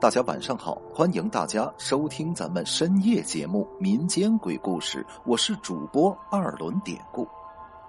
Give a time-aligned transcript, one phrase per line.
[0.00, 7.26] 大家晚上好，欢迎大家收听咱们深夜节目《民间鬼故事》，我是主播二轮典故。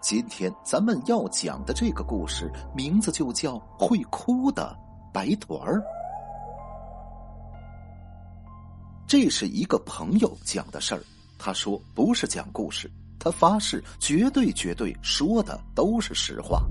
[0.02, 4.76] 今天咱们要讲的这个故事名字就叫《会哭的
[5.14, 5.78] 白团儿》。
[9.06, 11.02] 这是一个朋友讲的事儿，
[11.38, 12.90] 他说不是讲故事，
[13.20, 16.64] 他发誓绝对绝对说的都是实话。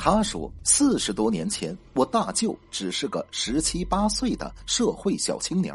[0.00, 5.74] 他说：“四十多年前，我大舅只是个十七八岁的社会小青年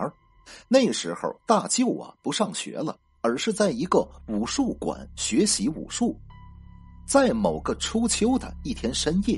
[0.70, 6.18] 那时候，大舅啊不上学了，而是在一个武术馆学习武术。
[7.06, 9.38] 在某个初秋的一天深夜，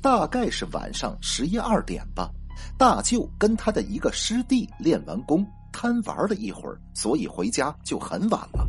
[0.00, 2.30] 大概是晚上十一二点吧，
[2.78, 8.64] 大舅跟他的一个师弟练完功，贪玩了一会儿，所以回家就很晚了。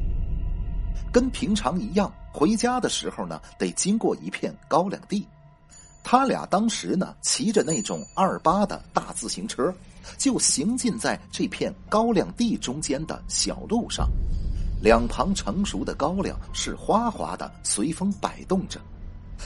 [1.14, 5.24] 跟平常一样，回家的时候呢，得经过一片高粱地。”
[6.04, 9.74] 他俩当时呢，骑着那种二八的大自行车，
[10.18, 14.10] 就行进在这片高粱地中间的小路上。
[14.82, 18.82] 两旁成熟的高粱是哗哗的随风摆动着。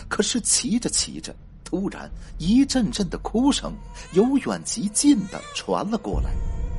[0.08, 3.74] 可是骑着骑着，突然一阵阵的哭声
[4.14, 6.32] 由远及近的传了过来。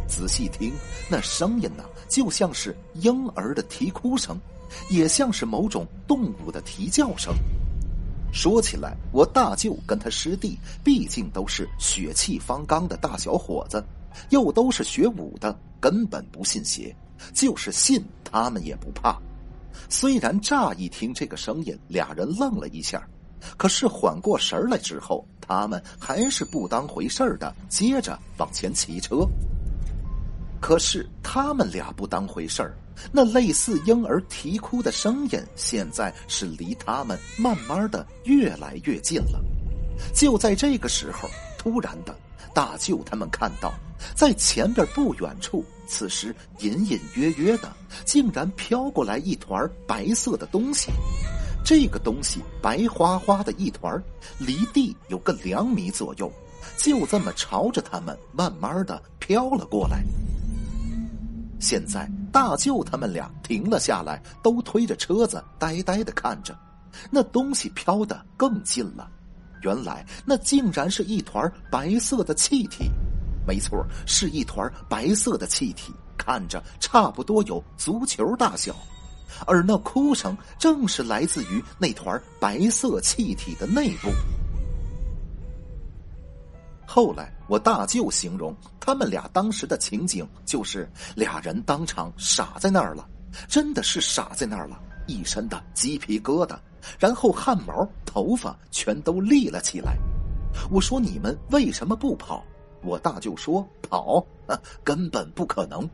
[0.09, 0.73] 仔细听，
[1.11, 4.39] 那声音呢，就像是婴儿的啼哭声，
[4.89, 7.35] 也像是某种动物的啼叫声。
[8.33, 13.83] 说起来，我大舅跟他师弟毕竟都是血气方刚的大小伙子，
[14.31, 16.95] 又都是学武的，根本不信邪。
[17.33, 19.19] 就是信，他们也不怕。
[19.89, 23.09] 虽然乍一听这个声音，俩人愣了一下，
[23.57, 29.27] 可是缓过神来之后，他们还是不当回事的，接着往前骑车。
[30.61, 32.79] 可是他们俩不当回事儿。
[33.11, 39.43] 那类似婴儿啼哭的声音，现在是离他们慢慢的越来越近了。
[40.15, 42.17] 就在这个时候，突然的，
[42.55, 43.75] 大舅他们看到，
[44.15, 47.71] 在前边不远处，此时隐隐约约的，
[48.05, 50.93] 竟然飘过来一团白色的东西。
[51.65, 54.01] 这个东西白花花的一团，
[54.39, 56.33] 离地有个两米左右，
[56.79, 60.05] 就这么朝着他们慢慢的飘了过来。
[61.67, 66.57] 现在大舅他们俩停了下来，都推着车子，呆呆的看着，
[67.11, 69.11] 那东西飘得更近了。
[69.63, 72.89] 原来那竟然是一团白色的气体，
[73.45, 78.73] 没错，是一团白色的气体，看着差不多有足球大小，
[79.45, 84.09] 而那哭声正是来自于那团白色气体的内部。
[86.97, 93.07] 后来，我大舅形容他们俩当时的情景，就是俩人当场傻在那儿了，
[93.47, 96.57] 真的是傻在那儿了，一身的鸡皮疙瘩，
[96.99, 99.95] 然后汗毛、头发全都立了起来。
[100.71, 102.43] 我说：“你们为什么不跑？”
[102.83, 104.27] 我大舅说：“跑，
[104.83, 105.87] 根本不可能，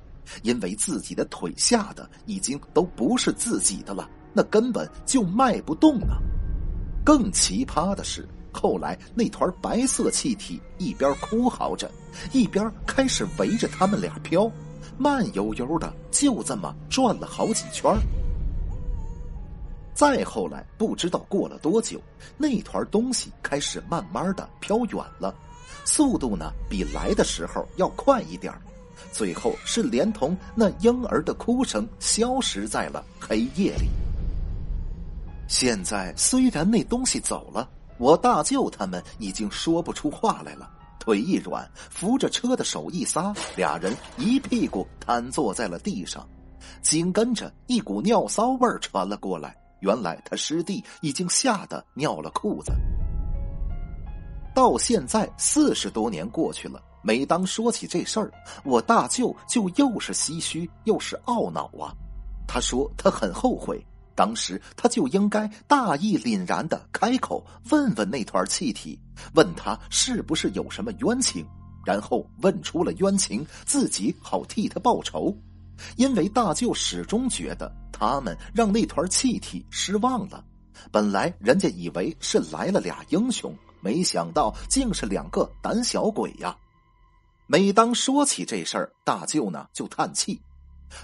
[0.45, 6.19] 因为自己的腿下的已经都不是自己的了，那根本就迈不动啊。”
[7.05, 8.25] 更奇葩的是。
[8.53, 11.91] 后来，那团白色气体一边哭嚎着，
[12.31, 14.49] 一边开始围着他们俩飘，
[14.99, 17.93] 慢悠悠的就这么转了好几圈。
[19.95, 22.01] 再后来，不知道过了多久，
[22.37, 25.35] 那团东西开始慢慢的飘远了，
[25.85, 28.53] 速度呢比来的时候要快一点
[29.11, 33.89] 最后是连同那婴儿的哭声消失在了黑夜里。
[35.49, 37.69] 现在虽然那东西走了。
[38.03, 40.69] 我大舅他们已经说不出话来了，
[40.99, 46.29] 腿一软，扶着车的手一撒，俩人一屁股瘫坐在了地上，
[46.83, 49.57] 紧跟着一股尿骚味儿传了过来。
[49.83, 52.73] 原来他师弟已经吓得尿了裤子。
[54.53, 58.33] 到现在四十多年过去了，每当说起这事儿，
[58.65, 61.95] 我大舅就又是唏嘘又是懊恼啊。
[62.49, 63.81] 他说他很后悔。
[64.15, 68.99] 当时他就应该大义凛然的开口问问那团气体，
[69.34, 71.47] 问他是不是有什么冤情，
[71.85, 75.37] 然后问出了冤情，自己好替他报仇。
[75.97, 80.44] 因为大舅始终觉得他们让那团气体失望了。
[80.91, 86.56] 本来人家以为是来了俩英雄，没想到竟是两个胆小鬼呀。
[87.47, 90.41] 每当说起这事儿，大舅呢就叹气。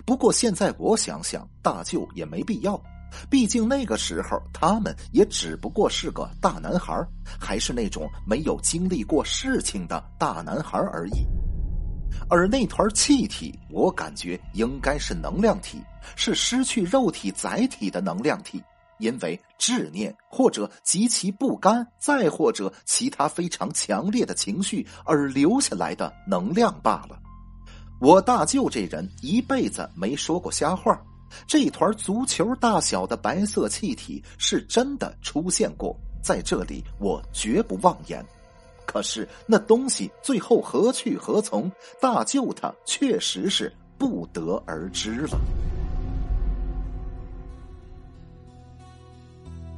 [0.05, 2.81] 不过现在我想想，大舅也没必要。
[3.31, 6.95] 毕竟那个时候，他们也只不过是个大男孩，
[7.39, 11.27] 还是那种没有经历过事情的大男孩而已。
[12.29, 15.81] 而那团气体，我感觉应该是能量体，
[16.17, 18.63] 是失去肉体载体的能量体。
[18.99, 27.17] 因为执念或者极其不甘，再或者其他非常强烈的情绪而留下来的能量罢了。
[28.01, 31.01] 我大舅这人一辈子没说过瞎话，
[31.47, 38.25] 这一团足球大小的白色气体是真的出现过，在这里我绝不妄言。
[38.87, 41.71] 可是那东西最后何去何从，
[42.01, 45.39] 大舅他确实是不得而知了。